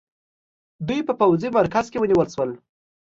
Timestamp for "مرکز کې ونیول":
1.57-2.27